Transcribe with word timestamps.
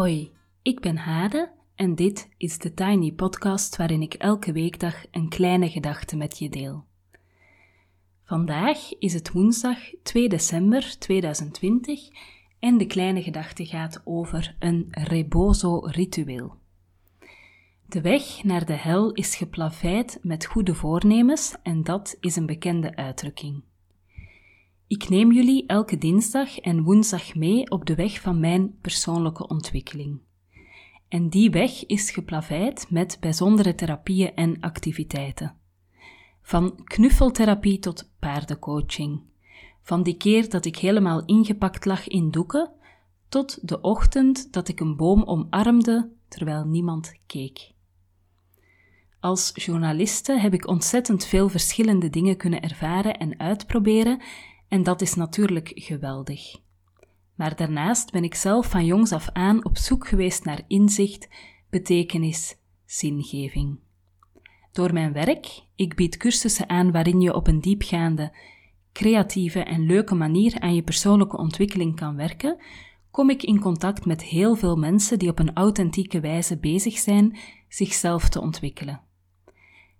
Hoi, 0.00 0.32
ik 0.62 0.80
ben 0.80 0.96
Hade 0.96 1.52
en 1.74 1.94
dit 1.94 2.28
is 2.36 2.58
de 2.58 2.74
Tiny 2.74 3.12
Podcast 3.12 3.76
waarin 3.76 4.02
ik 4.02 4.14
elke 4.14 4.52
weekdag 4.52 5.04
een 5.10 5.28
kleine 5.28 5.70
gedachte 5.70 6.16
met 6.16 6.38
je 6.38 6.48
deel. 6.48 6.84
Vandaag 8.24 8.98
is 8.98 9.12
het 9.12 9.32
woensdag 9.32 9.78
2 10.02 10.28
december 10.28 10.98
2020 10.98 12.08
en 12.58 12.78
de 12.78 12.86
kleine 12.86 13.22
gedachte 13.22 13.66
gaat 13.66 14.00
over 14.04 14.56
een 14.58 14.88
rebozo-ritueel. 14.90 16.54
De 17.86 18.00
weg 18.00 18.44
naar 18.44 18.66
de 18.66 18.76
hel 18.76 19.12
is 19.12 19.36
geplaveid 19.36 20.18
met 20.22 20.46
goede 20.46 20.74
voornemens 20.74 21.54
en 21.62 21.84
dat 21.84 22.16
is 22.20 22.36
een 22.36 22.46
bekende 22.46 22.96
uitdrukking. 22.96 23.62
Ik 24.90 25.08
neem 25.08 25.32
jullie 25.32 25.66
elke 25.66 25.98
dinsdag 25.98 26.58
en 26.58 26.82
woensdag 26.82 27.34
mee 27.34 27.70
op 27.70 27.86
de 27.86 27.94
weg 27.94 28.20
van 28.20 28.40
mijn 28.40 28.78
persoonlijke 28.80 29.48
ontwikkeling. 29.48 30.20
En 31.08 31.28
die 31.28 31.50
weg 31.50 31.86
is 31.86 32.10
geplaveid 32.10 32.86
met 32.88 33.16
bijzondere 33.20 33.74
therapieën 33.74 34.34
en 34.34 34.60
activiteiten. 34.60 35.56
Van 36.42 36.84
knuffeltherapie 36.84 37.78
tot 37.78 38.10
paardencoaching. 38.18 39.20
Van 39.82 40.02
die 40.02 40.16
keer 40.16 40.48
dat 40.48 40.64
ik 40.64 40.76
helemaal 40.76 41.24
ingepakt 41.24 41.84
lag 41.84 42.08
in 42.08 42.30
doeken, 42.30 42.72
tot 43.28 43.68
de 43.68 43.80
ochtend 43.80 44.52
dat 44.52 44.68
ik 44.68 44.80
een 44.80 44.96
boom 44.96 45.22
omarmde 45.22 46.10
terwijl 46.28 46.64
niemand 46.64 47.14
keek. 47.26 47.72
Als 49.20 49.52
journaliste 49.54 50.38
heb 50.38 50.54
ik 50.54 50.66
ontzettend 50.66 51.24
veel 51.24 51.48
verschillende 51.48 52.10
dingen 52.10 52.36
kunnen 52.36 52.62
ervaren 52.62 53.18
en 53.18 53.38
uitproberen 53.38 54.20
en 54.70 54.82
dat 54.82 55.00
is 55.00 55.14
natuurlijk 55.14 55.72
geweldig. 55.74 56.56
Maar 57.34 57.56
daarnaast 57.56 58.12
ben 58.12 58.24
ik 58.24 58.34
zelf 58.34 58.66
van 58.66 58.84
jongs 58.84 59.12
af 59.12 59.28
aan 59.32 59.64
op 59.64 59.78
zoek 59.78 60.08
geweest 60.08 60.44
naar 60.44 60.62
inzicht, 60.66 61.28
betekenis, 61.70 62.56
zingeving. 62.84 63.78
Door 64.72 64.92
mijn 64.92 65.12
werk, 65.12 65.62
ik 65.74 65.94
bied 65.94 66.16
cursussen 66.16 66.68
aan 66.68 66.92
waarin 66.92 67.20
je 67.20 67.34
op 67.34 67.46
een 67.46 67.60
diepgaande, 67.60 68.36
creatieve 68.92 69.60
en 69.60 69.86
leuke 69.86 70.14
manier 70.14 70.60
aan 70.60 70.74
je 70.74 70.82
persoonlijke 70.82 71.36
ontwikkeling 71.36 71.96
kan 71.96 72.16
werken, 72.16 72.62
kom 73.10 73.30
ik 73.30 73.42
in 73.42 73.60
contact 73.60 74.04
met 74.04 74.22
heel 74.22 74.54
veel 74.54 74.76
mensen 74.76 75.18
die 75.18 75.28
op 75.28 75.38
een 75.38 75.54
authentieke 75.54 76.20
wijze 76.20 76.58
bezig 76.58 76.98
zijn 76.98 77.38
zichzelf 77.68 78.28
te 78.28 78.40
ontwikkelen. 78.40 79.00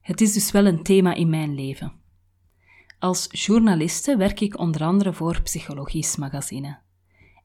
Het 0.00 0.20
is 0.20 0.32
dus 0.32 0.50
wel 0.50 0.66
een 0.66 0.82
thema 0.82 1.14
in 1.14 1.30
mijn 1.30 1.54
leven. 1.54 1.99
Als 3.00 3.28
journaliste 3.30 4.16
werk 4.16 4.40
ik 4.40 4.58
onder 4.58 4.84
andere 4.84 5.12
voor 5.12 5.42
Psychologisch 5.42 6.16
Magazine. 6.16 6.78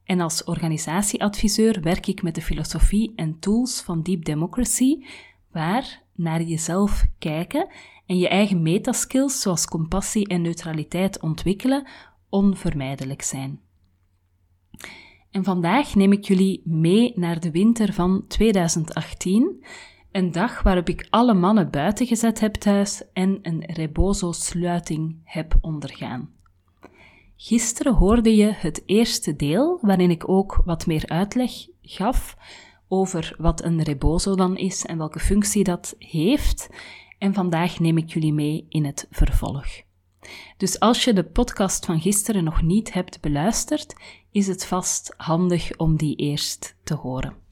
En 0.04 0.20
als 0.20 0.44
organisatieadviseur 0.44 1.80
werk 1.80 2.06
ik 2.06 2.22
met 2.22 2.34
de 2.34 2.42
filosofie 2.42 3.12
en 3.14 3.38
tools 3.38 3.80
van 3.80 4.02
Deep 4.02 4.24
Democracy, 4.24 5.04
waar 5.52 6.02
naar 6.14 6.42
jezelf 6.42 7.06
kijken 7.18 7.68
en 8.06 8.18
je 8.18 8.28
eigen 8.28 8.62
metaskills 8.62 9.40
zoals 9.40 9.66
compassie 9.66 10.28
en 10.28 10.42
neutraliteit 10.42 11.20
ontwikkelen 11.20 11.86
onvermijdelijk 12.28 13.22
zijn. 13.22 13.60
En 15.30 15.44
vandaag 15.44 15.94
neem 15.94 16.12
ik 16.12 16.24
jullie 16.24 16.62
mee 16.64 17.12
naar 17.14 17.40
de 17.40 17.50
winter 17.50 17.92
van 17.92 18.24
2018 18.28 19.64
een 20.16 20.32
dag 20.32 20.62
waarop 20.62 20.88
ik 20.88 21.06
alle 21.10 21.34
mannen 21.34 21.70
buiten 21.70 22.06
gezet 22.06 22.40
heb 22.40 22.54
thuis 22.54 23.02
en 23.12 23.38
een 23.42 23.64
rebozo-sluiting 23.66 25.16
heb 25.24 25.54
ondergaan. 25.60 26.30
Gisteren 27.36 27.94
hoorde 27.94 28.36
je 28.36 28.52
het 28.52 28.82
eerste 28.86 29.36
deel, 29.36 29.78
waarin 29.82 30.10
ik 30.10 30.28
ook 30.28 30.62
wat 30.64 30.86
meer 30.86 31.06
uitleg 31.06 31.52
gaf 31.82 32.36
over 32.88 33.34
wat 33.38 33.64
een 33.64 33.82
rebozo 33.82 34.34
dan 34.34 34.56
is 34.56 34.84
en 34.84 34.98
welke 34.98 35.20
functie 35.20 35.64
dat 35.64 35.94
heeft. 35.98 36.68
En 37.18 37.34
vandaag 37.34 37.78
neem 37.78 37.98
ik 37.98 38.12
jullie 38.12 38.32
mee 38.32 38.66
in 38.68 38.84
het 38.84 39.06
vervolg. 39.10 39.66
Dus 40.56 40.80
als 40.80 41.04
je 41.04 41.12
de 41.12 41.24
podcast 41.24 41.84
van 41.84 42.00
gisteren 42.00 42.44
nog 42.44 42.62
niet 42.62 42.92
hebt 42.92 43.20
beluisterd, 43.20 43.94
is 44.30 44.46
het 44.46 44.66
vast 44.66 45.14
handig 45.16 45.76
om 45.76 45.96
die 45.96 46.16
eerst 46.16 46.76
te 46.82 46.94
horen. 46.94 47.45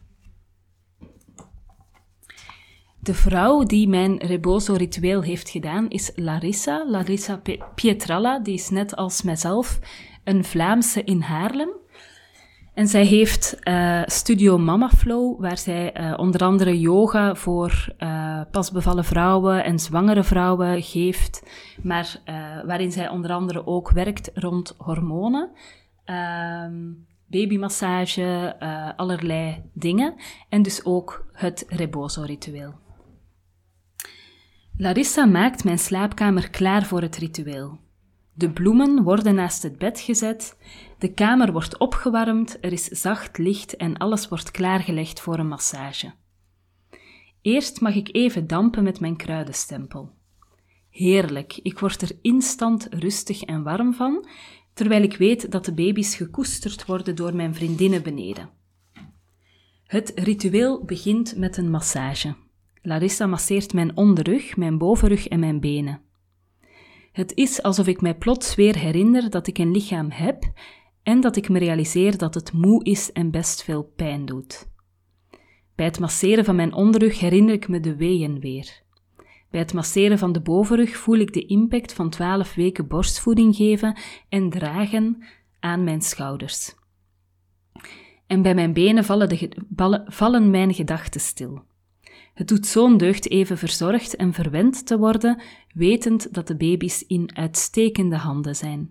De 3.04 3.14
vrouw 3.14 3.62
die 3.62 3.88
mijn 3.88 4.18
rebozo-ritueel 4.18 5.22
heeft 5.22 5.48
gedaan 5.48 5.88
is 5.88 6.12
Larissa, 6.14 6.84
Larissa 6.88 7.40
Pietralla. 7.74 8.38
Die 8.38 8.54
is 8.54 8.70
net 8.70 8.96
als 8.96 9.22
mijzelf 9.22 9.78
een 10.24 10.44
Vlaamse 10.44 11.04
in 11.04 11.20
Haarlem. 11.20 11.68
En 12.74 12.86
zij 12.86 13.04
heeft 13.04 13.56
uh, 13.64 14.02
Studio 14.04 14.58
Mama 14.58 14.88
Flow, 14.88 15.40
waar 15.40 15.58
zij 15.58 16.00
uh, 16.00 16.14
onder 16.16 16.44
andere 16.44 16.80
yoga 16.80 17.34
voor 17.34 17.94
uh, 17.98 18.40
pasbevallen 18.50 19.04
vrouwen 19.04 19.64
en 19.64 19.78
zwangere 19.78 20.24
vrouwen 20.24 20.82
geeft, 20.82 21.42
maar 21.82 22.20
waarin 22.66 22.92
zij 22.92 23.08
onder 23.08 23.32
andere 23.32 23.66
ook 23.66 23.90
werkt 23.90 24.30
rond 24.34 24.74
hormonen, 24.78 25.50
ehm, 26.04 26.74
babymassage, 27.26 28.56
allerlei 28.96 29.62
dingen. 29.72 30.14
En 30.48 30.62
dus 30.62 30.84
ook 30.84 31.26
het 31.32 31.64
Rebozo-ritueel. 31.68 32.82
Larissa 34.76 35.24
maakt 35.24 35.64
mijn 35.64 35.78
slaapkamer 35.78 36.50
klaar 36.50 36.84
voor 36.84 37.00
het 37.00 37.16
ritueel. 37.16 37.78
De 38.32 38.50
bloemen 38.50 39.02
worden 39.02 39.34
naast 39.34 39.62
het 39.62 39.78
bed 39.78 40.00
gezet, 40.00 40.56
de 40.98 41.12
kamer 41.12 41.52
wordt 41.52 41.78
opgewarmd, 41.78 42.58
er 42.60 42.72
is 42.72 42.84
zacht 42.84 43.38
licht 43.38 43.76
en 43.76 43.96
alles 43.96 44.28
wordt 44.28 44.50
klaargelegd 44.50 45.20
voor 45.20 45.38
een 45.38 45.48
massage. 45.48 46.12
Eerst 47.42 47.80
mag 47.80 47.94
ik 47.94 48.08
even 48.12 48.46
dampen 48.46 48.82
met 48.82 49.00
mijn 49.00 49.16
kruidenstempel. 49.16 50.14
Heerlijk, 50.90 51.60
ik 51.62 51.78
word 51.78 52.02
er 52.02 52.18
instant 52.22 52.86
rustig 52.90 53.42
en 53.42 53.62
warm 53.62 53.94
van, 53.94 54.26
terwijl 54.72 55.02
ik 55.02 55.16
weet 55.16 55.50
dat 55.50 55.64
de 55.64 55.74
baby's 55.74 56.16
gekoesterd 56.16 56.86
worden 56.86 57.16
door 57.16 57.36
mijn 57.36 57.54
vriendinnen 57.54 58.02
beneden. 58.02 58.50
Het 59.86 60.12
ritueel 60.14 60.84
begint 60.84 61.36
met 61.36 61.56
een 61.56 61.70
massage. 61.70 62.34
Larissa 62.86 63.26
masseert 63.26 63.72
mijn 63.72 63.96
onderrug, 63.96 64.56
mijn 64.56 64.78
bovenrug 64.78 65.28
en 65.28 65.40
mijn 65.40 65.60
benen. 65.60 66.00
Het 67.12 67.34
is 67.34 67.62
alsof 67.62 67.86
ik 67.86 68.00
mij 68.00 68.14
plots 68.14 68.54
weer 68.54 68.78
herinner 68.78 69.30
dat 69.30 69.46
ik 69.46 69.58
een 69.58 69.70
lichaam 69.70 70.10
heb 70.10 70.52
en 71.02 71.20
dat 71.20 71.36
ik 71.36 71.48
me 71.48 71.58
realiseer 71.58 72.18
dat 72.18 72.34
het 72.34 72.52
moe 72.52 72.84
is 72.84 73.12
en 73.12 73.30
best 73.30 73.62
veel 73.62 73.92
pijn 73.96 74.24
doet. 74.24 74.68
Bij 75.74 75.86
het 75.86 76.00
masseren 76.00 76.44
van 76.44 76.56
mijn 76.56 76.72
onderrug 76.72 77.20
herinner 77.20 77.54
ik 77.54 77.68
me 77.68 77.80
de 77.80 77.96
weeën 77.96 78.40
weer. 78.40 78.82
Bij 79.50 79.60
het 79.60 79.74
masseren 79.74 80.18
van 80.18 80.32
de 80.32 80.40
bovenrug 80.40 80.96
voel 80.96 81.18
ik 81.18 81.32
de 81.32 81.46
impact 81.46 81.92
van 81.92 82.10
twaalf 82.10 82.54
weken 82.54 82.88
borstvoeding 82.88 83.56
geven 83.56 83.98
en 84.28 84.50
dragen 84.50 85.24
aan 85.60 85.84
mijn 85.84 86.02
schouders. 86.02 86.74
En 88.26 88.42
bij 88.42 88.54
mijn 88.54 88.72
benen 88.72 89.04
vallen, 89.04 89.28
de, 89.28 90.04
vallen 90.06 90.50
mijn 90.50 90.74
gedachten 90.74 91.20
stil. 91.20 91.64
Het 92.34 92.48
doet 92.48 92.66
zo'n 92.66 92.96
deugd 92.96 93.30
even 93.30 93.58
verzorgd 93.58 94.16
en 94.16 94.32
verwend 94.32 94.86
te 94.86 94.98
worden, 94.98 95.42
wetend 95.74 96.34
dat 96.34 96.46
de 96.46 96.56
baby's 96.56 97.04
in 97.06 97.36
uitstekende 97.36 98.16
handen 98.16 98.56
zijn. 98.56 98.90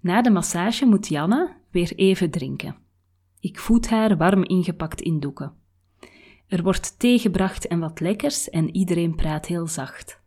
Na 0.00 0.22
de 0.22 0.30
massage 0.30 0.84
moet 0.84 1.08
Janne 1.08 1.56
weer 1.70 1.92
even 1.96 2.30
drinken. 2.30 2.76
Ik 3.40 3.58
voed 3.58 3.88
haar 3.88 4.16
warm 4.16 4.44
ingepakt 4.44 5.00
in 5.00 5.20
doeken. 5.20 5.52
Er 6.46 6.62
wordt 6.62 6.98
thee 6.98 7.18
gebracht 7.18 7.66
en 7.66 7.78
wat 7.78 8.00
lekkers 8.00 8.50
en 8.50 8.76
iedereen 8.76 9.14
praat 9.14 9.46
heel 9.46 9.66
zacht. 9.66 10.20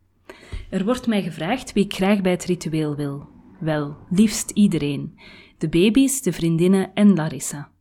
Er 0.70 0.86
wordt 0.86 1.08
mij 1.08 1.24
gevraagd 1.24 1.74
wie 1.74 1.84
ik 1.84 1.94
graag 1.94 2.22
bij 2.22 2.32
het 2.32 2.46
ritueel 2.46 2.96
wil. 2.96 3.28
Wel, 3.60 3.98
liefst 4.10 4.50
iedereen. 4.50 5.20
De 5.58 5.70
baby's, 5.70 6.22
de 6.22 6.32
vriendinnen 6.32 6.94
en 6.94 7.14
Larissa. 7.14 7.72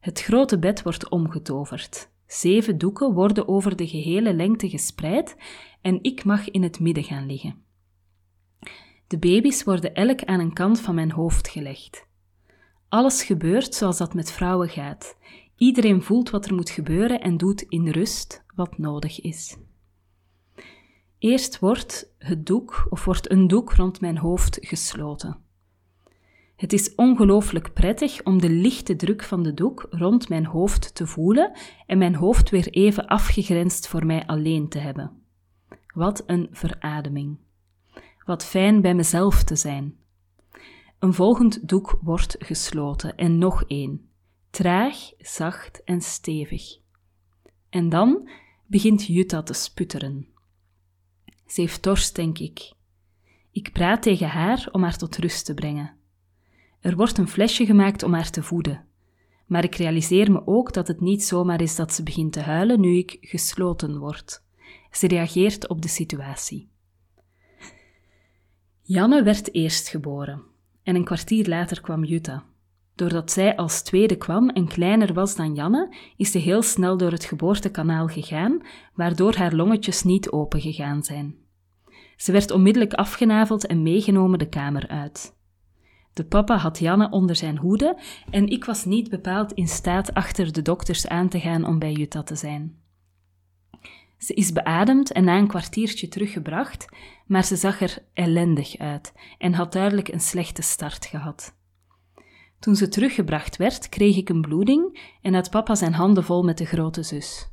Het 0.00 0.20
grote 0.20 0.58
bed 0.58 0.82
wordt 0.82 1.08
omgetoverd. 1.08 2.12
Zeven 2.34 2.78
doeken 2.78 3.12
worden 3.12 3.48
over 3.48 3.76
de 3.76 3.86
gehele 3.86 4.34
lengte 4.34 4.68
gespreid 4.68 5.36
en 5.80 5.98
ik 6.02 6.24
mag 6.24 6.50
in 6.50 6.62
het 6.62 6.80
midden 6.80 7.04
gaan 7.04 7.26
liggen. 7.26 7.62
De 9.06 9.18
baby's 9.18 9.64
worden 9.64 9.94
elk 9.94 10.24
aan 10.24 10.40
een 10.40 10.52
kant 10.52 10.80
van 10.80 10.94
mijn 10.94 11.10
hoofd 11.12 11.48
gelegd. 11.48 12.06
Alles 12.88 13.22
gebeurt 13.22 13.74
zoals 13.74 13.96
dat 13.96 14.14
met 14.14 14.32
vrouwen 14.32 14.68
gaat. 14.68 15.16
Iedereen 15.56 16.02
voelt 16.02 16.30
wat 16.30 16.46
er 16.46 16.54
moet 16.54 16.70
gebeuren 16.70 17.20
en 17.20 17.36
doet 17.36 17.62
in 17.62 17.88
rust 17.88 18.44
wat 18.54 18.78
nodig 18.78 19.20
is. 19.20 19.56
Eerst 21.18 21.58
wordt 21.58 22.14
het 22.18 22.46
doek 22.46 22.86
of 22.88 23.04
wordt 23.04 23.30
een 23.30 23.46
doek 23.46 23.72
rond 23.72 24.00
mijn 24.00 24.18
hoofd 24.18 24.58
gesloten. 24.60 25.43
Het 26.56 26.72
is 26.72 26.94
ongelooflijk 26.94 27.72
prettig 27.72 28.22
om 28.22 28.40
de 28.40 28.50
lichte 28.50 28.96
druk 28.96 29.22
van 29.22 29.42
de 29.42 29.54
doek 29.54 29.86
rond 29.90 30.28
mijn 30.28 30.46
hoofd 30.46 30.94
te 30.94 31.06
voelen 31.06 31.52
en 31.86 31.98
mijn 31.98 32.14
hoofd 32.14 32.50
weer 32.50 32.68
even 32.68 33.06
afgegrensd 33.06 33.88
voor 33.88 34.06
mij 34.06 34.26
alleen 34.26 34.68
te 34.68 34.78
hebben. 34.78 35.22
Wat 35.94 36.22
een 36.26 36.48
verademing. 36.50 37.38
Wat 38.24 38.44
fijn 38.44 38.80
bij 38.80 38.94
mezelf 38.94 39.42
te 39.42 39.56
zijn. 39.56 39.96
Een 40.98 41.14
volgend 41.14 41.68
doek 41.68 41.98
wordt 42.02 42.36
gesloten 42.38 43.16
en 43.16 43.38
nog 43.38 43.64
één. 43.64 44.08
traag, 44.50 44.96
zacht 45.18 45.84
en 45.84 46.00
stevig. 46.00 46.78
En 47.68 47.88
dan 47.88 48.28
begint 48.66 49.06
Jutta 49.06 49.42
te 49.42 49.52
sputteren. 49.52 50.26
Ze 51.46 51.60
heeft 51.60 51.82
dorst, 51.82 52.16
denk 52.16 52.38
ik. 52.38 52.72
Ik 53.50 53.72
praat 53.72 54.02
tegen 54.02 54.28
haar 54.28 54.68
om 54.72 54.82
haar 54.82 54.96
tot 54.96 55.16
rust 55.16 55.44
te 55.44 55.54
brengen. 55.54 55.96
Er 56.84 56.96
wordt 56.96 57.18
een 57.18 57.28
flesje 57.28 57.66
gemaakt 57.66 58.02
om 58.02 58.14
haar 58.14 58.30
te 58.30 58.42
voeden. 58.42 58.84
Maar 59.46 59.64
ik 59.64 59.74
realiseer 59.74 60.32
me 60.32 60.46
ook 60.46 60.72
dat 60.72 60.88
het 60.88 61.00
niet 61.00 61.24
zomaar 61.24 61.60
is 61.60 61.76
dat 61.76 61.92
ze 61.92 62.02
begint 62.02 62.32
te 62.32 62.40
huilen 62.40 62.80
nu 62.80 62.96
ik 62.96 63.16
gesloten 63.20 63.98
word. 63.98 64.42
Ze 64.90 65.06
reageert 65.06 65.68
op 65.68 65.82
de 65.82 65.88
situatie. 65.88 66.68
Janne 68.82 69.22
werd 69.22 69.54
eerst 69.54 69.88
geboren 69.88 70.42
en 70.82 70.94
een 70.94 71.04
kwartier 71.04 71.48
later 71.48 71.80
kwam 71.80 72.04
Jutta. 72.04 72.44
Doordat 72.94 73.30
zij 73.30 73.56
als 73.56 73.82
tweede 73.82 74.16
kwam 74.16 74.48
en 74.48 74.68
kleiner 74.68 75.12
was 75.12 75.36
dan 75.36 75.54
Janne, 75.54 75.94
is 76.16 76.30
ze 76.30 76.38
heel 76.38 76.62
snel 76.62 76.96
door 76.96 77.10
het 77.10 77.24
geboortekanaal 77.24 78.06
gegaan, 78.06 78.66
waardoor 78.94 79.34
haar 79.34 79.54
longetjes 79.54 80.02
niet 80.02 80.30
open 80.30 80.60
gegaan 80.60 81.02
zijn. 81.02 81.36
Ze 82.16 82.32
werd 82.32 82.50
onmiddellijk 82.50 82.92
afgenaveld 82.92 83.66
en 83.66 83.82
meegenomen 83.82 84.38
de 84.38 84.48
kamer 84.48 84.88
uit. 84.88 85.42
De 86.14 86.24
papa 86.24 86.56
had 86.56 86.78
Janne 86.78 87.10
onder 87.10 87.36
zijn 87.36 87.58
hoede 87.58 87.98
en 88.30 88.46
ik 88.46 88.64
was 88.64 88.84
niet 88.84 89.10
bepaald 89.10 89.52
in 89.52 89.68
staat 89.68 90.14
achter 90.14 90.52
de 90.52 90.62
dokters 90.62 91.08
aan 91.08 91.28
te 91.28 91.40
gaan 91.40 91.66
om 91.66 91.78
bij 91.78 91.92
Jutta 91.92 92.22
te 92.22 92.36
zijn. 92.36 92.82
Ze 94.18 94.34
is 94.34 94.52
beademd 94.52 95.12
en 95.12 95.24
na 95.24 95.38
een 95.38 95.46
kwartiertje 95.46 96.08
teruggebracht, 96.08 96.88
maar 97.26 97.44
ze 97.44 97.56
zag 97.56 97.80
er 97.80 97.98
ellendig 98.12 98.78
uit 98.78 99.12
en 99.38 99.52
had 99.52 99.72
duidelijk 99.72 100.08
een 100.08 100.20
slechte 100.20 100.62
start 100.62 101.06
gehad. 101.06 101.54
Toen 102.58 102.76
ze 102.76 102.88
teruggebracht 102.88 103.56
werd, 103.56 103.88
kreeg 103.88 104.16
ik 104.16 104.28
een 104.28 104.40
bloeding 104.40 105.12
en 105.22 105.34
had 105.34 105.50
papa 105.50 105.74
zijn 105.74 105.94
handen 105.94 106.24
vol 106.24 106.42
met 106.42 106.58
de 106.58 106.64
grote 106.64 107.02
zus. 107.02 107.48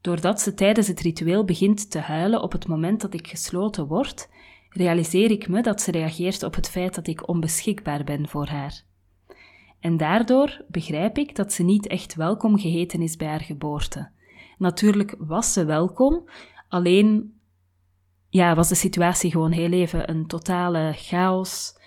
Doordat 0.00 0.40
ze 0.40 0.54
tijdens 0.54 0.86
het 0.86 1.00
ritueel 1.00 1.44
begint 1.44 1.90
te 1.90 1.98
huilen 1.98 2.42
op 2.42 2.52
het 2.52 2.66
moment 2.66 3.00
dat 3.00 3.14
ik 3.14 3.26
gesloten 3.26 3.86
word, 3.86 4.28
realiseer 4.72 5.30
ik 5.30 5.48
me 5.48 5.62
dat 5.62 5.80
ze 5.80 5.90
reageert 5.90 6.42
op 6.42 6.54
het 6.54 6.70
feit 6.70 6.94
dat 6.94 7.06
ik 7.06 7.28
onbeschikbaar 7.28 8.04
ben 8.04 8.28
voor 8.28 8.46
haar. 8.46 8.82
En 9.80 9.96
daardoor 9.96 10.64
begrijp 10.68 11.18
ik 11.18 11.36
dat 11.36 11.52
ze 11.52 11.62
niet 11.62 11.86
echt 11.86 12.14
welkom 12.14 12.58
geheten 12.58 13.02
is 13.02 13.16
bij 13.16 13.28
haar 13.28 13.40
geboorte. 13.40 14.10
Natuurlijk 14.58 15.14
was 15.18 15.52
ze 15.52 15.64
welkom, 15.64 16.28
alleen 16.68 17.40
ja, 18.28 18.54
was 18.54 18.68
de 18.68 18.74
situatie 18.74 19.30
gewoon 19.30 19.52
heel 19.52 19.72
even 19.72 20.10
een 20.10 20.26
totale 20.26 20.92
chaos. 20.96 21.80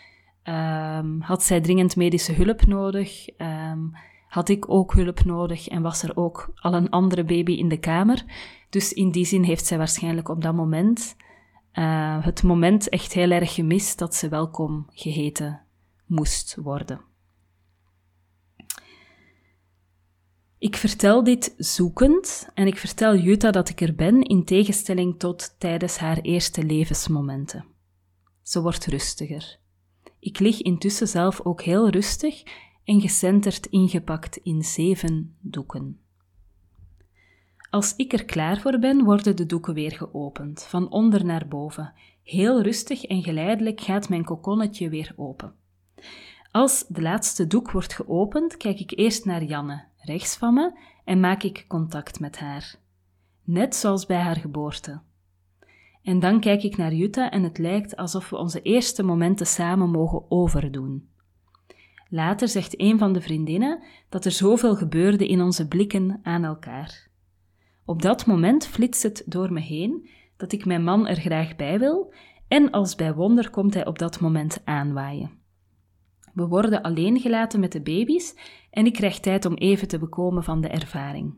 Um, 0.44 1.22
had 1.22 1.44
zij 1.44 1.62
dringend 1.62 1.96
medische 1.96 2.34
hulp 2.34 2.66
nodig? 2.66 3.28
Um, 3.38 3.92
had 4.28 4.50
ik 4.50 4.70
ook 4.70 4.94
hulp 4.94 5.24
nodig 5.24 5.68
en 5.68 5.82
was 5.82 6.04
er 6.04 6.16
ook 6.16 6.54
al 6.56 6.74
een 6.74 6.90
andere 6.90 7.24
baby 7.24 7.52
in 7.52 7.70
de 7.70 7.80
kamer. 7.80 8.24
Dus 8.70 8.94
in 8.94 9.12
die 9.12 9.26
zin 9.26 9.44
heeft 9.44 9.66
zij 9.66 9.78
waarschijnlijk 9.78 10.30
op 10.30 10.42
dat 10.42 10.54
moment 10.54 11.16
uh, 11.75 12.25
het 12.25 12.44
moment 12.44 12.89
echt 12.89 13.13
heel 13.13 13.31
erg 13.31 13.54
gemist 13.54 13.98
dat 13.98 14.16
ze 14.16 14.30
welkom 14.30 14.86
geheten 14.89 15.62
moest 16.06 16.56
worden. 16.56 17.01
Ik 20.57 20.75
vertel 20.75 21.24
dit 21.24 21.54
zoekend 21.57 22.50
en 22.54 22.68
ik 22.68 22.77
vertel 22.77 23.16
Jutta 23.18 23.51
dat 23.51 23.69
ik 23.69 23.81
er 23.81 23.95
ben 23.95 24.22
in 24.22 24.45
tegenstelling 24.45 25.19
tot 25.19 25.56
tijdens 25.60 25.98
haar 25.98 26.18
eerste 26.18 26.63
levensmomenten. 26.63 27.66
Ze 28.42 28.62
wordt 28.62 28.86
rustiger. 28.86 29.60
Ik 30.19 30.39
lig 30.39 30.62
intussen 30.62 31.07
zelf 31.07 31.42
ook 31.42 31.62
heel 31.62 31.89
rustig 31.89 32.44
en 32.83 33.01
gecenterd 33.01 33.66
ingepakt 33.66 34.38
in 34.38 34.63
zeven 34.63 35.36
doeken. 35.39 36.05
Als 37.75 37.95
ik 37.95 38.13
er 38.13 38.25
klaar 38.25 38.60
voor 38.60 38.80
ben, 38.80 39.04
worden 39.04 39.36
de 39.36 39.45
doeken 39.45 39.74
weer 39.74 39.92
geopend, 39.92 40.63
van 40.63 40.89
onder 40.89 41.25
naar 41.25 41.48
boven. 41.48 41.94
Heel 42.24 42.62
rustig 42.62 43.04
en 43.04 43.24
geleidelijk 43.24 43.81
gaat 43.81 44.10
mijn 44.10 44.24
kokonnetje 44.24 44.89
weer 44.89 45.13
open. 45.16 45.54
Als 46.51 46.86
de 46.88 47.01
laatste 47.01 47.48
doek 47.48 47.72
wordt 47.72 47.94
geopend, 47.94 48.57
kijk 48.57 48.80
ik 48.80 48.98
eerst 48.98 49.25
naar 49.25 49.44
Janne, 49.44 49.83
rechts 49.98 50.38
van 50.38 50.54
me, 50.54 50.80
en 51.06 51.19
maak 51.19 51.44
ik 51.44 51.66
contact 51.68 52.19
met 52.19 52.39
haar. 52.39 52.75
Net 53.44 53.75
zoals 53.75 54.06
bij 54.06 54.19
haar 54.19 54.36
geboorte. 54.36 55.01
En 56.04 56.19
dan 56.19 56.39
kijk 56.39 56.63
ik 56.63 56.77
naar 56.77 56.94
Jutta 56.94 57.31
en 57.31 57.44
het 57.44 57.57
lijkt 57.57 57.95
alsof 57.95 58.30
we 58.30 58.38
onze 58.38 58.62
eerste 58.62 59.04
momenten 59.04 59.48
samen 59.48 59.89
mogen 59.89 60.31
overdoen. 60.31 61.10
Later 62.10 62.48
zegt 62.48 62.81
een 62.81 62.98
van 62.98 63.13
de 63.13 63.22
vriendinnen 63.22 63.83
dat 64.10 64.25
er 64.25 64.31
zoveel 64.31 64.75
gebeurde 64.75 65.27
in 65.27 65.42
onze 65.42 65.68
blikken 65.68 66.19
aan 66.24 66.44
elkaar. 66.44 67.13
Op 67.86 68.02
dat 68.02 68.26
moment 68.26 68.68
flitst 68.68 69.04
het 69.04 69.24
door 69.26 69.54
me 69.54 69.60
heen 69.60 70.10
dat 70.38 70.52
ik 70.52 70.66
mijn 70.66 70.84
man 70.84 71.08
er 71.08 71.16
graag 71.16 71.56
bij 71.56 71.80
wil 71.80 72.14
en 72.48 72.72
als 72.72 72.96
bij 72.96 73.14
wonder 73.14 73.50
komt 73.50 73.74
hij 73.74 73.86
op 73.86 74.00
dat 74.00 74.20
moment 74.20 74.62
aanwaaien. 74.64 75.32
We 76.34 76.48
worden 76.48 76.82
alleen 76.82 77.20
gelaten 77.20 77.60
met 77.60 77.72
de 77.72 77.82
baby's 77.82 78.36
en 78.72 78.86
ik 78.86 78.94
krijg 78.94 79.20
tijd 79.20 79.46
om 79.46 79.54
even 79.54 79.88
te 79.88 80.00
bekomen 80.00 80.44
van 80.44 80.62
de 80.62 80.68
ervaring. 80.68 81.34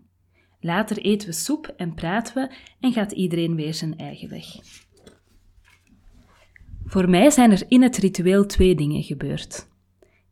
Later 0.60 0.98
eten 0.98 1.28
we 1.28 1.34
soep 1.34 1.74
en 1.78 1.94
praten 1.94 2.34
we 2.34 2.56
en 2.80 2.92
gaat 2.92 3.12
iedereen 3.12 3.56
weer 3.56 3.74
zijn 3.74 3.98
eigen 3.98 4.30
weg. 4.30 4.46
Voor 6.86 7.10
mij 7.10 7.30
zijn 7.30 7.52
er 7.52 7.64
in 7.68 7.82
het 7.82 7.98
ritueel 7.98 8.46
twee 8.46 8.76
dingen 8.76 9.04
gebeurd. 9.04 9.68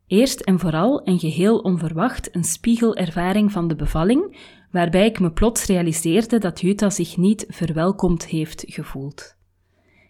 Eerst 0.08 0.40
en 0.40 0.60
vooral 0.60 1.04
en 1.04 1.20
geheel 1.20 1.58
onverwacht 1.58 2.36
een 2.36 2.44
spiegelervaring 2.44 3.52
van 3.52 3.68
de 3.68 3.76
bevalling, 3.76 4.38
waarbij 4.72 5.06
ik 5.06 5.20
me 5.20 5.32
plots 5.32 5.66
realiseerde 5.66 6.38
dat 6.38 6.62
Jutta 6.62 6.90
zich 6.90 7.18
niet 7.18 7.46
verwelkomd 7.48 8.26
heeft 8.26 8.64
gevoeld. 8.68 9.36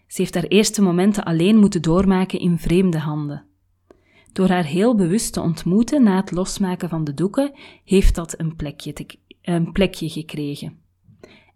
Ze 0.06 0.20
heeft 0.20 0.34
haar 0.34 0.44
eerste 0.44 0.82
momenten 0.82 1.24
alleen 1.24 1.56
moeten 1.56 1.82
doormaken 1.82 2.38
in 2.38 2.58
vreemde 2.58 2.98
handen. 2.98 3.44
Door 4.32 4.48
haar 4.48 4.64
heel 4.64 4.96
bewust 4.96 5.32
te 5.32 5.40
ontmoeten 5.40 6.02
na 6.02 6.16
het 6.16 6.30
losmaken 6.30 6.88
van 6.88 7.04
de 7.04 7.14
doeken, 7.14 7.52
heeft 7.84 8.14
dat 8.14 8.38
een 8.38 8.56
plekje, 8.56 8.94
een 9.42 9.72
plekje 9.72 10.08
gekregen. 10.08 10.78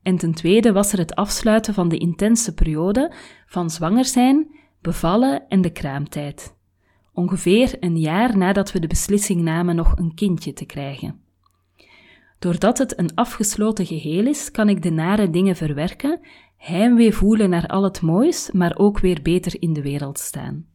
En 0.03 0.17
ten 0.17 0.35
tweede 0.35 0.73
was 0.73 0.93
er 0.93 0.99
het 0.99 1.15
afsluiten 1.15 1.75
van 1.75 1.89
de 1.89 1.99
intense 1.99 2.55
periode 2.55 3.13
van 3.47 3.71
zwanger 3.71 4.05
zijn, 4.05 4.55
bevallen 4.81 5.49
en 5.49 5.61
de 5.61 5.71
kraamtijd. 5.71 6.59
Ongeveer 7.13 7.77
een 7.81 7.99
jaar 7.99 8.37
nadat 8.37 8.73
we 8.73 8.81
de 8.81 8.87
beslissing 8.87 9.43
namen 9.43 9.77
nog 9.77 9.97
een 9.97 10.15
kindje 10.15 10.53
te 10.53 10.65
krijgen. 10.65 11.21
Doordat 12.39 12.79
het 12.79 12.99
een 12.99 13.15
afgesloten 13.15 13.87
geheel 13.87 14.27
is, 14.27 14.51
kan 14.51 14.69
ik 14.69 14.83
de 14.83 14.91
nare 14.91 15.31
dingen 15.31 15.57
verwerken, 15.57 16.21
heimwee 16.57 17.15
voelen 17.15 17.51
naar 17.51 17.67
al 17.67 17.83
het 17.83 18.01
moois, 18.01 18.51
maar 18.51 18.79
ook 18.79 18.99
weer 18.99 19.23
beter 19.23 19.63
in 19.63 19.73
de 19.73 19.83
wereld 19.83 20.19
staan. 20.19 20.67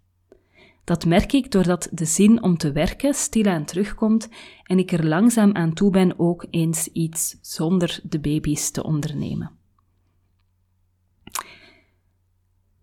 Dat 0.84 1.06
merk 1.06 1.34
ik 1.34 1.52
doordat 1.52 1.90
de 1.92 2.06
zin 2.06 2.44
om 2.44 2.58
te 2.58 2.72
werken 2.72 3.14
stilaan 3.14 3.66
terugkomt 3.66 4.30
en 4.64 4.80
ik 4.80 4.92
er 4.92 5.06
langzaam 5.06 5.56
aan 5.56 5.74
toe 5.74 5.92
ben 5.92 6.20
ook 6.20 6.46
eens 6.50 6.88
iets 6.88 7.38
zonder 7.42 8.00
de 8.04 8.20
baby's 8.20 8.72
te 8.72 8.84
ondernemen. 8.84 9.52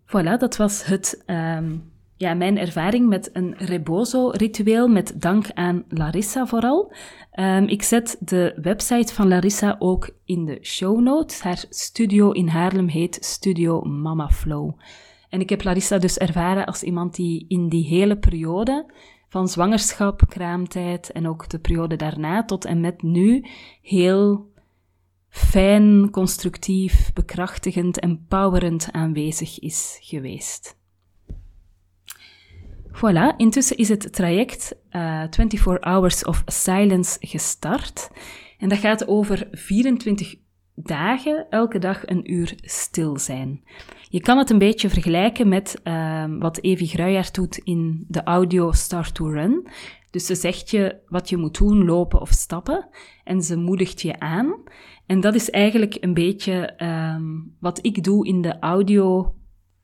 Voilà, 0.06 0.38
dat 0.38 0.56
was 0.56 0.84
het 0.84 1.22
um, 1.26 1.92
ja, 2.16 2.34
mijn 2.34 2.58
ervaring 2.58 3.08
met 3.08 3.30
een 3.32 3.54
rebozo-ritueel, 3.56 4.88
met 4.88 5.20
dank 5.20 5.50
aan 5.54 5.84
Larissa 5.88 6.46
vooral. 6.46 6.92
Um, 7.34 7.66
ik 7.66 7.82
zet 7.82 8.16
de 8.20 8.58
website 8.62 9.14
van 9.14 9.28
Larissa 9.28 9.76
ook 9.78 10.10
in 10.24 10.44
de 10.44 10.58
show 10.62 11.00
notes. 11.00 11.40
Haar 11.40 11.64
studio 11.68 12.30
in 12.30 12.48
Haarlem 12.48 12.88
heet 12.88 13.18
Studio 13.20 13.80
Mama 13.80 14.28
Flow. 14.28 14.78
En 15.28 15.40
ik 15.40 15.50
heb 15.50 15.64
Larissa 15.64 15.98
dus 15.98 16.18
ervaren 16.18 16.66
als 16.66 16.82
iemand 16.82 17.14
die 17.14 17.44
in 17.48 17.68
die 17.68 17.84
hele 17.84 18.18
periode 18.18 18.92
van 19.28 19.48
zwangerschap, 19.48 20.22
kraamtijd 20.28 21.12
en 21.12 21.28
ook 21.28 21.48
de 21.48 21.58
periode 21.58 21.96
daarna 21.96 22.44
tot 22.44 22.64
en 22.64 22.80
met 22.80 23.02
nu 23.02 23.44
heel 23.82 24.50
fijn, 25.28 26.10
constructief, 26.10 27.12
bekrachtigend, 27.12 27.98
empowerend 27.98 28.88
aanwezig 28.90 29.58
is 29.58 29.98
geweest. 30.00 30.80
Voilà, 32.92 33.36
intussen 33.36 33.76
is 33.76 33.88
het 33.88 34.12
traject 34.12 34.76
uh, 34.90 35.22
eh, 35.22 35.28
24 35.30 35.80
Hours 35.80 36.24
of 36.24 36.42
Silence 36.46 37.16
gestart. 37.20 38.10
En 38.58 38.68
dat 38.68 38.78
gaat 38.78 39.06
over 39.06 39.48
24 39.52 40.34
dagen, 40.74 41.46
elke 41.50 41.78
dag 41.78 42.06
een 42.06 42.32
uur 42.32 42.54
stil 42.60 43.18
zijn. 43.18 43.62
Je 44.08 44.20
kan 44.20 44.38
het 44.38 44.50
een 44.50 44.58
beetje 44.58 44.88
vergelijken 44.88 45.48
met 45.48 45.80
uh, 45.84 46.24
wat 46.38 46.58
Evi 46.62 46.86
Gruijaert 46.86 47.34
doet 47.34 47.58
in 47.58 48.04
de 48.08 48.22
audio 48.22 48.72
Start 48.72 49.14
to 49.14 49.26
Run. 49.26 49.66
Dus 50.10 50.26
ze 50.26 50.34
zegt 50.34 50.70
je 50.70 50.96
wat 51.08 51.28
je 51.28 51.36
moet 51.36 51.58
doen, 51.58 51.84
lopen 51.84 52.20
of 52.20 52.30
stappen, 52.30 52.88
en 53.24 53.42
ze 53.42 53.56
moedigt 53.56 54.02
je 54.02 54.20
aan. 54.20 54.54
En 55.06 55.20
dat 55.20 55.34
is 55.34 55.50
eigenlijk 55.50 55.96
een 56.00 56.14
beetje 56.14 56.74
um, 57.16 57.56
wat 57.60 57.78
ik 57.84 58.04
doe 58.04 58.26
in 58.26 58.42
de 58.42 58.58
audio 58.58 59.34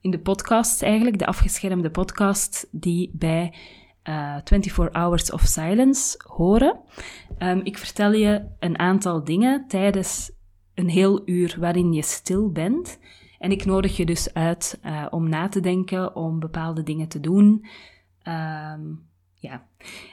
in 0.00 0.10
de 0.10 0.18
podcast 0.18 0.82
eigenlijk, 0.82 1.18
de 1.18 1.26
afgeschermde 1.26 1.90
podcast 1.90 2.68
die 2.70 3.10
bij 3.12 3.54
24 4.02 4.92
Hours 4.92 5.32
of 5.32 5.40
Silence 5.40 6.20
horen. 6.26 6.80
Ehm, 7.38 7.60
ik 7.62 7.78
vertel 7.78 8.12
je 8.12 8.44
een 8.58 8.78
aantal 8.78 9.24
dingen 9.24 9.64
tijdens 9.68 10.30
een 10.74 10.88
heel 10.88 11.22
uur 11.24 11.56
waarin 11.58 11.92
je 11.92 12.02
stil 12.02 12.50
bent. 12.52 12.98
En 13.38 13.50
ik 13.50 13.64
nodig 13.64 13.96
je 13.96 14.06
dus 14.06 14.34
uit 14.34 14.80
uh, 14.84 15.06
om 15.10 15.28
na 15.28 15.48
te 15.48 15.60
denken, 15.60 16.16
om 16.16 16.40
bepaalde 16.40 16.82
dingen 16.82 17.08
te 17.08 17.20
doen. 17.20 17.66
Um, 18.28 19.06
ja. 19.34 19.66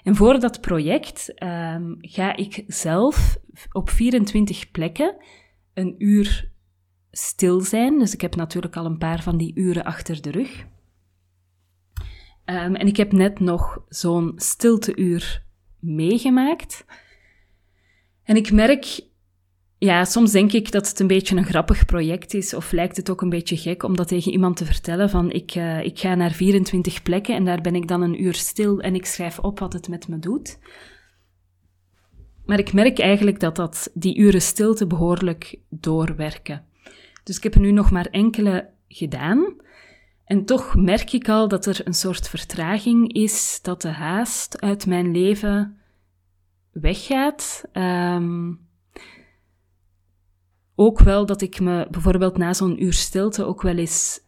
En 0.03 0.15
voor 0.15 0.39
dat 0.39 0.61
project 0.61 1.43
um, 1.43 1.97
ga 2.01 2.35
ik 2.35 2.63
zelf 2.67 3.37
op 3.71 3.89
24 3.89 4.71
plekken 4.71 5.15
een 5.73 5.95
uur 5.97 6.51
stil 7.17 7.61
zijn. 7.61 7.99
Dus 7.99 8.13
ik 8.13 8.21
heb 8.21 8.35
natuurlijk 8.35 8.75
al 8.75 8.85
een 8.85 8.97
paar 8.97 9.23
van 9.23 9.37
die 9.37 9.51
uren 9.55 9.83
achter 9.83 10.21
de 10.21 10.31
rug. 10.31 10.65
Um, 12.45 12.75
en 12.75 12.87
ik 12.87 12.97
heb 12.97 13.11
net 13.11 13.39
nog 13.39 13.83
zo'n 13.87 14.33
stilteuur 14.35 15.43
meegemaakt. 15.79 16.85
En 18.23 18.35
ik 18.35 18.51
merk 18.51 19.01
ja, 19.77 20.05
soms 20.05 20.31
denk 20.31 20.51
ik 20.51 20.71
dat 20.71 20.87
het 20.87 20.99
een 20.99 21.07
beetje 21.07 21.35
een 21.35 21.45
grappig 21.45 21.85
project 21.85 22.33
is, 22.33 22.53
of 22.53 22.71
lijkt 22.71 22.97
het 22.97 23.09
ook 23.09 23.21
een 23.21 23.29
beetje 23.29 23.57
gek 23.57 23.83
om 23.83 23.95
dat 23.95 24.07
tegen 24.07 24.31
iemand 24.31 24.57
te 24.57 24.65
vertellen 24.65 25.09
van 25.09 25.31
ik, 25.31 25.55
uh, 25.55 25.83
ik 25.83 25.99
ga 25.99 26.15
naar 26.15 26.31
24 26.31 27.03
plekken 27.03 27.35
en 27.35 27.45
daar 27.45 27.61
ben 27.61 27.75
ik 27.75 27.87
dan 27.87 28.01
een 28.01 28.23
uur 28.23 28.33
stil 28.33 28.79
en 28.79 28.95
ik 28.95 29.05
schrijf 29.05 29.39
op 29.39 29.59
wat 29.59 29.73
het 29.73 29.87
met 29.87 30.07
me 30.07 30.19
doet. 30.19 30.59
Maar 32.45 32.59
ik 32.59 32.73
merk 32.73 32.99
eigenlijk 32.99 33.39
dat, 33.39 33.55
dat 33.55 33.91
die 33.93 34.17
uren 34.17 34.41
stilte 34.41 34.87
behoorlijk 34.87 35.59
doorwerken. 35.69 36.65
Dus 37.25 37.37
ik 37.37 37.43
heb 37.43 37.53
er 37.53 37.59
nu 37.59 37.71
nog 37.71 37.91
maar 37.91 38.05
enkele 38.05 38.69
gedaan. 38.87 39.55
En 40.25 40.45
toch 40.45 40.75
merk 40.75 41.11
ik 41.11 41.29
al 41.29 41.47
dat 41.47 41.65
er 41.65 41.81
een 41.83 41.93
soort 41.93 42.29
vertraging 42.29 43.13
is, 43.13 43.59
dat 43.61 43.81
de 43.81 43.87
haast 43.87 44.61
uit 44.61 44.85
mijn 44.85 45.11
leven 45.11 45.77
weggaat. 46.71 47.63
Um, 47.73 48.59
ook 50.75 50.99
wel 50.99 51.25
dat 51.25 51.41
ik 51.41 51.59
me 51.59 51.87
bijvoorbeeld 51.91 52.37
na 52.37 52.53
zo'n 52.53 52.83
uur 52.83 52.93
stilte 52.93 53.43
ook 53.43 53.61
wel 53.61 53.77
eens 53.77 54.19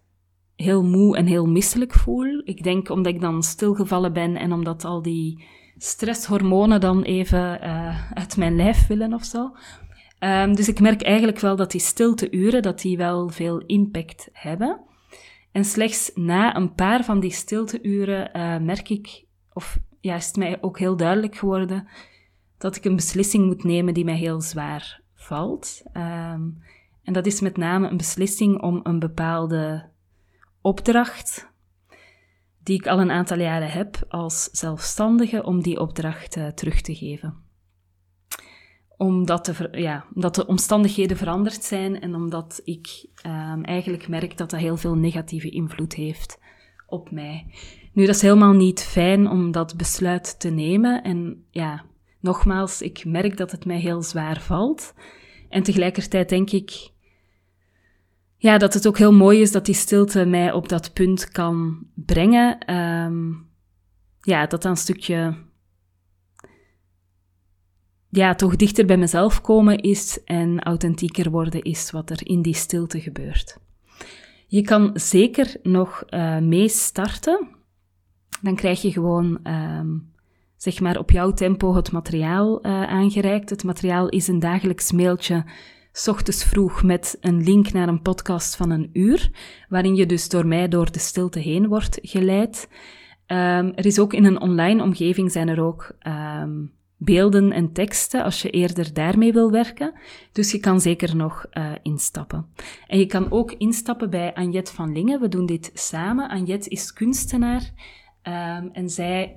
heel 0.55 0.83
moe 0.83 1.17
en 1.17 1.25
heel 1.25 1.45
misselijk 1.45 1.93
voel. 1.93 2.41
Ik 2.43 2.63
denk 2.63 2.89
omdat 2.89 3.13
ik 3.13 3.21
dan 3.21 3.43
stilgevallen 3.43 4.13
ben 4.13 4.35
en 4.35 4.51
omdat 4.51 4.85
al 4.85 5.01
die 5.01 5.43
stresshormonen 5.77 6.81
dan 6.81 7.01
even 7.03 7.59
uh, 7.63 8.11
uit 8.11 8.37
mijn 8.37 8.55
lijf 8.55 8.87
willen 8.87 9.13
of 9.13 9.23
zo. 9.23 9.51
Um, 10.19 10.55
dus 10.55 10.67
ik 10.67 10.79
merk 10.79 11.01
eigenlijk 11.01 11.39
wel 11.39 11.55
dat 11.55 11.71
die 11.71 11.81
stilteuren, 11.81 12.61
dat 12.61 12.81
die 12.81 12.97
wel 12.97 13.29
veel 13.29 13.57
impact 13.65 14.29
hebben. 14.33 14.79
En 15.51 15.65
slechts 15.65 16.11
na 16.15 16.55
een 16.55 16.73
paar 16.73 17.03
van 17.03 17.19
die 17.19 17.31
stilteuren 17.31 18.29
uh, 18.33 18.57
merk 18.57 18.89
ik, 18.89 19.25
of 19.53 19.79
ja, 19.99 20.15
is 20.15 20.27
het 20.27 20.35
mij 20.35 20.57
ook 20.61 20.79
heel 20.79 20.95
duidelijk 20.95 21.35
geworden, 21.35 21.87
dat 22.57 22.75
ik 22.75 22.85
een 22.85 22.95
beslissing 22.95 23.45
moet 23.45 23.63
nemen 23.63 23.93
die 23.93 24.05
mij 24.05 24.17
heel 24.17 24.41
zwaar 24.41 25.01
valt. 25.13 25.81
Ehm, 25.93 26.49
en 27.03 27.13
dat 27.13 27.25
is 27.25 27.41
met 27.41 27.57
name 27.57 27.89
een 27.89 27.97
beslissing 27.97 28.61
om 28.61 28.79
een 28.83 28.99
bepaalde 28.99 29.89
opdracht, 30.61 31.51
die 32.63 32.79
ik 32.79 32.87
al 32.87 32.99
een 32.99 33.11
aantal 33.11 33.39
jaren 33.39 33.71
heb 33.71 34.05
als 34.09 34.43
zelfstandige, 34.43 35.43
om 35.43 35.61
die 35.61 35.79
opdracht 35.79 36.35
uh, 36.35 36.47
terug 36.47 36.81
te 36.81 36.95
geven. 36.95 37.46
Omdat 38.97 39.45
de, 39.45 39.67
ja, 39.71 40.05
omdat 40.13 40.35
de 40.35 40.47
omstandigheden 40.47 41.17
veranderd 41.17 41.63
zijn 41.63 42.01
en 42.01 42.15
omdat 42.15 42.61
ik 42.63 43.05
um, 43.25 43.63
eigenlijk 43.63 44.07
merk 44.07 44.37
dat 44.37 44.49
dat 44.49 44.59
heel 44.59 44.77
veel 44.77 44.95
negatieve 44.95 45.49
invloed 45.49 45.93
heeft 45.93 46.39
op 46.87 47.11
mij. 47.11 47.45
Nu, 47.93 48.05
dat 48.05 48.15
is 48.15 48.21
helemaal 48.21 48.53
niet 48.53 48.83
fijn 48.83 49.29
om 49.29 49.51
dat 49.51 49.77
besluit 49.77 50.39
te 50.39 50.49
nemen. 50.49 51.03
En 51.03 51.45
ja, 51.51 51.83
nogmaals, 52.19 52.81
ik 52.81 53.05
merk 53.05 53.37
dat 53.37 53.51
het 53.51 53.65
mij 53.65 53.79
heel 53.79 54.01
zwaar 54.01 54.41
valt. 54.41 54.93
En 55.49 55.63
tegelijkertijd 55.63 56.29
denk 56.29 56.51
ik 56.51 56.91
ja, 58.37 58.57
dat 58.57 58.73
het 58.73 58.87
ook 58.87 58.97
heel 58.97 59.13
mooi 59.13 59.41
is 59.41 59.51
dat 59.51 59.65
die 59.65 59.75
stilte 59.75 60.25
mij 60.25 60.51
op 60.51 60.69
dat 60.69 60.93
punt 60.93 61.31
kan 61.31 61.85
brengen. 61.93 62.75
Um, 62.75 63.47
ja, 64.21 64.45
dat 64.47 64.61
dan 64.61 64.71
een 64.71 64.77
stukje 64.77 65.35
ja, 68.09 68.35
toch 68.35 68.55
dichter 68.55 68.85
bij 68.85 68.97
mezelf 68.97 69.41
komen 69.41 69.77
is 69.77 70.23
en 70.23 70.59
authentieker 70.59 71.31
worden 71.31 71.61
is 71.61 71.91
wat 71.91 72.09
er 72.09 72.27
in 72.27 72.41
die 72.41 72.55
stilte 72.55 73.01
gebeurt. 73.01 73.57
Je 74.47 74.61
kan 74.61 74.91
zeker 74.93 75.55
nog 75.63 76.03
uh, 76.09 76.37
mee 76.37 76.69
starten. 76.69 77.47
Dan 78.41 78.55
krijg 78.55 78.81
je 78.81 78.91
gewoon 78.91 79.39
um, 79.43 80.11
zeg 80.57 80.79
maar 80.79 80.97
op 80.97 81.11
jouw 81.11 81.31
tempo 81.31 81.75
het 81.75 81.91
materiaal 81.91 82.65
uh, 82.65 82.83
aangereikt. 82.83 83.49
Het 83.49 83.63
materiaal 83.63 84.09
is 84.09 84.27
een 84.27 84.39
dagelijks 84.39 84.91
mailtje, 84.91 85.45
s 85.91 86.07
ochtends 86.07 86.43
vroeg, 86.43 86.83
met 86.83 87.17
een 87.21 87.43
link 87.43 87.71
naar 87.71 87.87
een 87.87 88.01
podcast 88.01 88.55
van 88.55 88.69
een 88.69 88.89
uur, 88.93 89.31
waarin 89.69 89.95
je 89.95 90.05
dus 90.05 90.29
door 90.29 90.47
mij 90.47 90.67
door 90.67 90.91
de 90.91 90.99
stilte 90.99 91.39
heen 91.39 91.67
wordt 91.67 91.99
geleid. 92.01 92.69
Um, 93.27 93.73
er 93.75 93.85
is 93.85 93.99
ook 93.99 94.13
in 94.13 94.25
een 94.25 94.41
online 94.41 94.83
omgeving 94.83 95.31
zijn 95.31 95.47
er 95.47 95.61
ook 95.61 95.95
um, 96.07 96.76
beelden 96.97 97.51
en 97.51 97.73
teksten 97.73 98.23
als 98.23 98.41
je 98.41 98.49
eerder 98.49 98.93
daarmee 98.93 99.33
wil 99.33 99.51
werken. 99.51 99.93
Dus 100.31 100.51
je 100.51 100.59
kan 100.59 100.81
zeker 100.81 101.15
nog 101.15 101.45
uh, 101.53 101.71
instappen. 101.81 102.45
En 102.87 102.99
je 102.99 103.05
kan 103.05 103.31
ook 103.31 103.51
instappen 103.51 104.09
bij 104.09 104.33
Anjet 104.33 104.71
van 104.71 104.91
Lingen. 104.91 105.19
We 105.19 105.27
doen 105.27 105.45
dit 105.45 105.71
samen. 105.73 106.29
Anjet 106.29 106.67
is 106.67 106.93
kunstenaar 106.93 107.71
um, 108.23 108.69
en 108.71 108.89
zij 108.89 109.33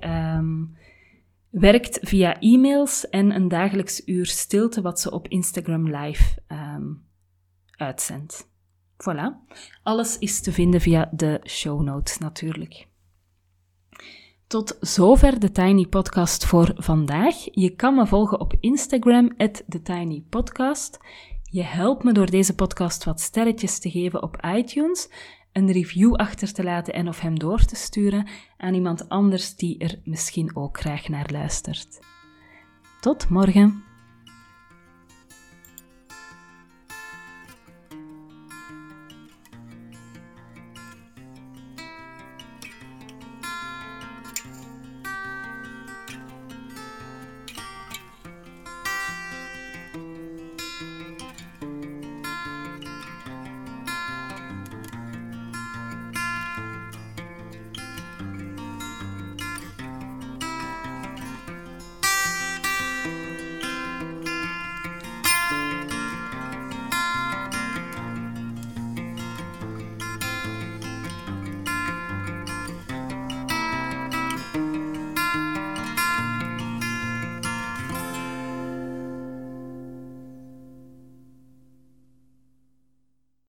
werkt 1.49 1.99
via 2.01 2.39
e-mails 2.39 3.09
en 3.09 3.35
een 3.35 3.47
dagelijks 3.47 4.01
uur 4.05 4.25
stilte 4.25 4.81
wat 4.81 4.99
ze 4.99 5.11
op 5.11 5.27
Instagram 5.27 5.95
Live 5.95 6.41
um, 6.47 7.03
uitzendt. 7.75 8.49
Voilà. 9.01 9.55
Alles 9.83 10.17
is 10.17 10.41
te 10.41 10.51
vinden 10.51 10.81
via 10.81 11.09
de 11.11 11.39
show 11.43 11.81
notes 11.81 12.17
natuurlijk. 12.17 12.87
Tot 14.51 14.77
zover 14.79 15.39
de 15.39 15.51
Tiny 15.51 15.85
Podcast 15.85 16.45
voor 16.45 16.73
vandaag. 16.75 17.35
Je 17.51 17.69
kan 17.69 17.95
me 17.95 18.07
volgen 18.07 18.39
op 18.39 18.53
Instagram, 18.59 19.37
TheTinyPodcast. 19.37 20.99
Je 21.43 21.63
helpt 21.63 22.03
me 22.03 22.11
door 22.11 22.29
deze 22.29 22.55
podcast 22.55 23.03
wat 23.03 23.19
sterretjes 23.19 23.79
te 23.79 23.89
geven 23.89 24.23
op 24.23 24.45
iTunes 24.55 25.09
een 25.51 25.71
review 25.71 26.15
achter 26.15 26.53
te 26.53 26.63
laten 26.63 26.93
en 26.93 27.07
of 27.07 27.19
hem 27.19 27.39
door 27.39 27.65
te 27.65 27.75
sturen 27.75 28.27
aan 28.57 28.73
iemand 28.73 29.09
anders 29.09 29.55
die 29.55 29.77
er 29.77 29.99
misschien 30.03 30.55
ook 30.55 30.79
graag 30.79 31.07
naar 31.07 31.29
luistert. 31.31 31.99
Tot 33.01 33.29
morgen! 33.29 33.90